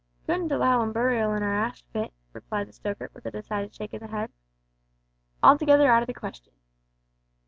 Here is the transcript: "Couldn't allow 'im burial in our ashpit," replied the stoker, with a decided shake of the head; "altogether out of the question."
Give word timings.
"Couldn't 0.25 0.51
allow 0.51 0.81
'im 0.81 0.91
burial 0.93 1.31
in 1.35 1.43
our 1.43 1.53
ashpit," 1.67 2.11
replied 2.33 2.67
the 2.67 2.73
stoker, 2.73 3.11
with 3.13 3.23
a 3.27 3.29
decided 3.29 3.75
shake 3.75 3.93
of 3.93 3.99
the 3.99 4.07
head; 4.07 4.31
"altogether 5.43 5.91
out 5.91 6.01
of 6.01 6.07
the 6.07 6.13
question." 6.15 6.53